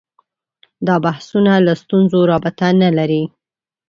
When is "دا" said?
0.87-0.95